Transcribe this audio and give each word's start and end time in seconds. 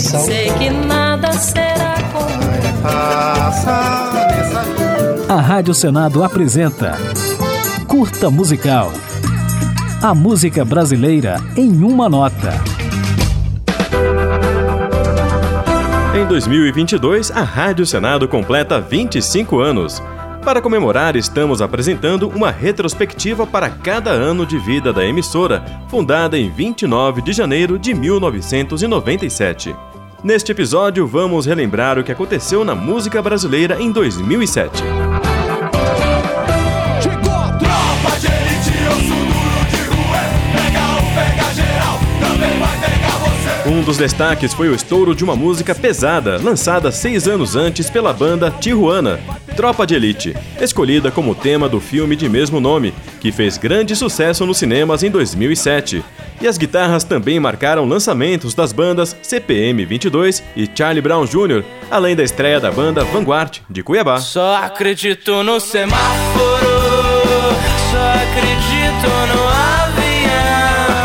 Sei 0.00 0.50
que 0.54 0.70
nada 0.70 1.30
será 1.34 1.94
como 2.10 2.30
A 5.28 5.40
Rádio 5.42 5.74
Senado 5.74 6.24
apresenta 6.24 6.96
Curta 7.86 8.30
Musical. 8.30 8.90
A 10.02 10.14
música 10.14 10.64
brasileira 10.64 11.36
em 11.54 11.84
uma 11.84 12.08
nota. 12.08 12.54
Em 16.18 16.26
2022, 16.26 17.30
a 17.30 17.42
Rádio 17.42 17.84
Senado 17.84 18.26
completa 18.26 18.80
25 18.80 19.60
anos. 19.60 20.02
Para 20.42 20.62
comemorar, 20.62 21.14
estamos 21.14 21.60
apresentando 21.60 22.26
uma 22.30 22.50
retrospectiva 22.50 23.46
para 23.46 23.68
cada 23.68 24.10
ano 24.10 24.46
de 24.46 24.58
vida 24.58 24.94
da 24.94 25.04
emissora, 25.04 25.62
fundada 25.88 26.38
em 26.38 26.48
29 26.48 27.20
de 27.20 27.34
janeiro 27.34 27.78
de 27.78 27.92
1997. 27.92 29.76
Neste 30.22 30.52
episódio, 30.52 31.06
vamos 31.06 31.46
relembrar 31.46 31.98
o 31.98 32.04
que 32.04 32.12
aconteceu 32.12 32.62
na 32.62 32.74
música 32.74 33.22
brasileira 33.22 33.80
em 33.80 33.90
2007. 33.90 35.09
Um 43.70 43.82
dos 43.82 43.96
destaques 43.96 44.52
foi 44.52 44.68
o 44.68 44.74
estouro 44.74 45.14
de 45.14 45.22
uma 45.22 45.36
música 45.36 45.76
pesada, 45.76 46.40
lançada 46.42 46.90
seis 46.90 47.28
anos 47.28 47.54
antes 47.54 47.88
pela 47.88 48.12
banda 48.12 48.50
Tijuana, 48.50 49.20
Tropa 49.54 49.86
de 49.86 49.94
Elite, 49.94 50.36
escolhida 50.60 51.08
como 51.08 51.36
tema 51.36 51.68
do 51.68 51.78
filme 51.78 52.16
de 52.16 52.28
mesmo 52.28 52.58
nome, 52.58 52.92
que 53.20 53.30
fez 53.30 53.56
grande 53.56 53.94
sucesso 53.94 54.44
nos 54.44 54.58
cinemas 54.58 55.04
em 55.04 55.10
2007. 55.10 56.04
E 56.40 56.48
as 56.48 56.58
guitarras 56.58 57.04
também 57.04 57.38
marcaram 57.38 57.84
lançamentos 57.84 58.54
das 58.54 58.72
bandas 58.72 59.16
CPM 59.22 59.84
22 59.84 60.42
e 60.56 60.68
Charlie 60.74 61.00
Brown 61.00 61.24
Jr., 61.24 61.62
além 61.88 62.16
da 62.16 62.24
estreia 62.24 62.58
da 62.58 62.72
banda 62.72 63.04
Vanguard, 63.04 63.58
de 63.70 63.84
Cuiabá. 63.84 64.18
Só 64.18 64.56
acredito 64.56 65.44
no 65.44 65.60
semáforo, 65.60 66.00
só 67.92 68.14
acredito 68.16 69.08
no 69.32 69.49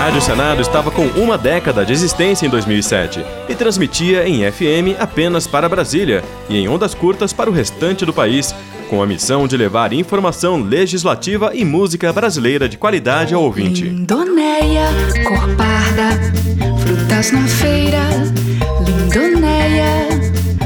Rádio 0.06 0.22
Senado 0.22 0.62
estava 0.62 0.92
com 0.92 1.08
uma 1.20 1.36
década 1.36 1.84
de 1.84 1.92
existência 1.92 2.46
em 2.46 2.50
2007 2.50 3.26
e 3.50 3.56
transmitia 3.56 4.30
em 4.30 4.50
FM 4.52 5.00
apenas 5.00 5.48
para 5.48 5.68
Brasília 5.68 6.24
e 6.48 6.56
em 6.58 6.68
ondas 6.68 6.94
curtas 6.94 7.34
para 7.34 7.50
o 7.50 7.54
restante 7.54 8.06
do 8.06 8.14
país, 8.14 8.54
com 8.88 9.02
a 9.02 9.08
missão 9.08 9.48
de 9.48 9.58
levar 9.58 9.92
informação 9.94 10.62
legislativa 10.62 11.56
e 11.56 11.66
música 11.66 12.14
brasileira 12.14 12.70
de 12.70 12.78
qualidade 12.78 13.34
ao 13.34 13.42
ouvinte. 13.42 13.82
Lindonéia, 13.82 14.86
cor 15.28 15.56
parda, 15.56 16.12
frutas 16.78 17.32
na 17.32 17.48
feira. 17.48 18.02
Lindonéia, 18.86 20.08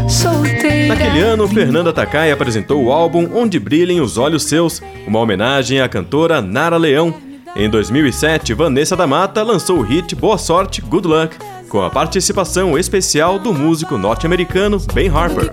solteira. 0.09 0.87
Naquele 0.93 1.21
ano, 1.21 1.47
Fernanda 1.47 1.93
Takai 1.93 2.29
apresentou 2.29 2.83
o 2.83 2.91
álbum 2.91 3.29
Onde 3.33 3.57
Brilhem 3.57 4.01
os 4.01 4.17
Olhos 4.17 4.43
Seus, 4.43 4.81
uma 5.07 5.19
homenagem 5.19 5.79
à 5.79 5.87
cantora 5.87 6.41
Nara 6.41 6.75
Leão. 6.75 7.28
Em 7.55 7.69
2007, 7.69 8.53
Vanessa 8.53 8.95
da 8.95 9.07
Mata 9.07 9.43
lançou 9.43 9.79
o 9.79 9.81
hit 9.81 10.15
Boa 10.15 10.37
Sorte, 10.37 10.81
Good 10.81 11.07
Luck, 11.07 11.37
com 11.67 11.81
a 11.81 11.89
participação 11.89 12.77
especial 12.77 13.37
do 13.39 13.53
músico 13.53 13.97
norte-americano 13.97 14.79
Ben 14.93 15.09
Harper. 15.09 15.51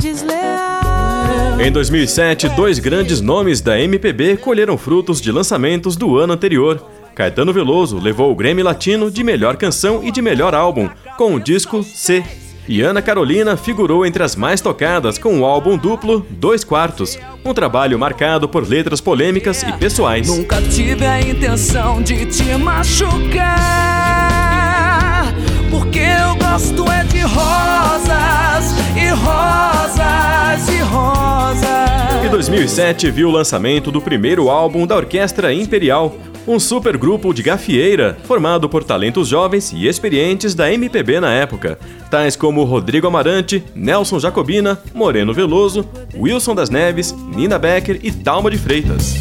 desleais. 0.00 1.60
Em 1.60 1.70
2007, 1.70 2.48
dois 2.50 2.78
grandes 2.78 3.20
nomes 3.20 3.60
da 3.60 3.78
MPB 3.78 4.38
colheram 4.38 4.78
frutos 4.78 5.20
de 5.20 5.30
lançamentos 5.30 5.94
do 5.94 6.16
ano 6.16 6.32
anterior. 6.32 6.84
Caetano 7.14 7.52
Veloso 7.52 7.98
levou 7.98 8.32
o 8.32 8.34
Grammy 8.34 8.62
Latino 8.62 9.10
de 9.10 9.22
melhor 9.22 9.56
canção 9.56 10.02
e 10.02 10.10
de 10.10 10.22
melhor 10.22 10.54
álbum, 10.54 10.88
com 11.18 11.34
o 11.34 11.40
disco 11.40 11.82
C. 11.82 12.24
E 12.70 12.82
Ana 12.82 13.02
Carolina 13.02 13.56
figurou 13.56 14.06
entre 14.06 14.22
as 14.22 14.36
mais 14.36 14.60
tocadas 14.60 15.18
com 15.18 15.40
o 15.40 15.44
álbum 15.44 15.76
duplo 15.76 16.24
Dois 16.30 16.62
Quartos, 16.62 17.18
um 17.44 17.52
trabalho 17.52 17.98
marcado 17.98 18.48
por 18.48 18.62
letras 18.62 19.00
polêmicas 19.00 19.64
e 19.64 19.72
pessoais. 19.72 20.28
Nunca 20.28 20.62
tive 20.62 21.04
a 21.04 21.20
intenção 21.20 22.00
de 22.00 22.26
te 22.26 22.56
machucar. 22.56 23.56
Porque 25.68 25.98
eu 25.98 26.36
gosto 26.36 26.88
é 26.92 27.02
de 27.02 27.22
rosas 27.22 28.72
e 28.96 29.08
rosas 29.08 30.68
e 30.68 30.78
rosas. 30.82 32.24
E 32.24 32.28
2007 32.28 33.10
viu 33.10 33.30
o 33.30 33.32
lançamento 33.32 33.90
do 33.90 34.00
primeiro 34.00 34.48
álbum 34.48 34.86
da 34.86 34.94
Orquestra 34.94 35.52
Imperial, 35.52 36.14
um 36.46 36.58
supergrupo 36.58 37.32
de 37.32 37.42
gafieira 37.42 38.16
formado 38.24 38.68
por 38.68 38.84
talentos 38.84 39.28
jovens 39.28 39.72
e 39.72 39.86
experientes 39.86 40.54
da 40.54 40.72
MPB 40.72 41.20
na 41.20 41.32
época, 41.32 41.78
tais 42.10 42.36
como 42.36 42.64
Rodrigo 42.64 43.06
Amarante, 43.06 43.62
Nelson 43.74 44.18
Jacobina, 44.18 44.80
Moreno 44.94 45.34
Veloso, 45.34 45.88
Wilson 46.14 46.54
das 46.54 46.70
Neves, 46.70 47.14
Nina 47.34 47.58
Becker 47.58 48.00
e 48.02 48.10
Talma 48.10 48.50
de 48.50 48.58
Freitas. 48.58 49.14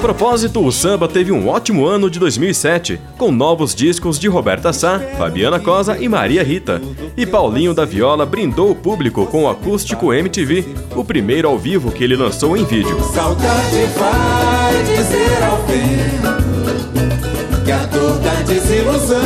A 0.00 0.02
propósito, 0.02 0.64
o 0.64 0.72
samba 0.72 1.06
teve 1.06 1.30
um 1.30 1.46
ótimo 1.46 1.84
ano 1.84 2.08
de 2.08 2.18
2007, 2.18 2.98
com 3.18 3.30
novos 3.30 3.74
discos 3.74 4.18
de 4.18 4.28
Roberta 4.28 4.72
Sá, 4.72 4.98
Fabiana 5.18 5.60
Cosa 5.60 5.98
e 5.98 6.08
Maria 6.08 6.42
Rita. 6.42 6.80
E 7.14 7.26
Paulinho 7.26 7.74
da 7.74 7.84
Viola 7.84 8.24
brindou 8.24 8.70
o 8.70 8.74
público 8.74 9.26
com 9.26 9.44
o 9.44 9.48
acústico 9.50 10.10
MTV, 10.10 10.64
o 10.96 11.04
primeiro 11.04 11.48
ao 11.48 11.58
vivo 11.58 11.92
que 11.92 12.02
ele 12.02 12.16
lançou 12.16 12.56
em 12.56 12.64
vídeo. 12.64 12.98
Saudade 13.12 13.84
vai 13.98 14.82
dizer 14.84 15.42
ao 15.42 15.58
vento 15.66 17.62
que 17.62 17.70
a 17.70 17.84
dor 17.84 18.18
da 18.20 18.34
desilusão 18.46 19.20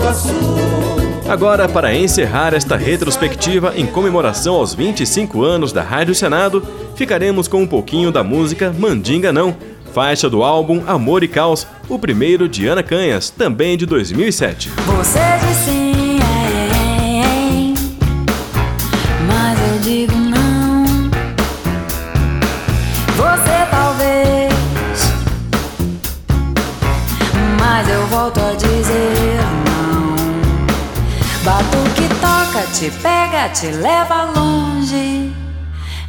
passou. 0.00 0.96
Agora, 1.28 1.68
para 1.68 1.92
encerrar 1.92 2.54
esta 2.54 2.76
retrospectiva 2.76 3.72
em 3.76 3.84
comemoração 3.84 4.54
aos 4.54 4.72
25 4.72 5.42
anos 5.42 5.72
da 5.72 5.82
Rádio 5.82 6.14
Senado, 6.14 6.62
ficaremos 6.94 7.48
com 7.48 7.60
um 7.60 7.66
pouquinho 7.66 8.12
da 8.12 8.22
música 8.22 8.72
Mandinga 8.72 9.32
Não, 9.32 9.56
faixa 9.96 10.28
do 10.28 10.42
álbum 10.42 10.82
Amor 10.86 11.22
e 11.24 11.28
Caos, 11.28 11.66
o 11.88 11.98
primeiro 11.98 12.46
de 12.46 12.66
Ana 12.66 12.82
Canhas, 12.82 13.30
também 13.30 13.78
de 13.78 13.86
2007. 13.86 14.68
Você 14.68 15.18
diz 15.40 15.56
sim, 15.64 16.18
é, 16.20 16.66
é, 17.14 17.22
é, 17.22 17.74
mas 19.26 19.58
eu 19.58 19.78
digo 19.80 20.14
não. 20.14 20.84
Você 23.16 23.66
talvez, 23.70 24.52
mas 27.58 27.88
eu 27.88 28.06
volto 28.08 28.38
a 28.38 28.52
dizer 28.52 29.40
não. 29.64 30.14
Batuque 31.42 32.06
toca, 32.20 32.66
te 32.74 32.90
pega, 33.00 33.48
te 33.48 33.68
leva 33.68 34.24
longe. 34.24 35.32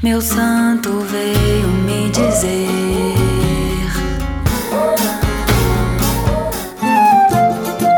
Meu 0.03 0.19
santo 0.19 0.99
veio 1.09 1.67
me 1.85 2.09
dizer. 2.09 3.46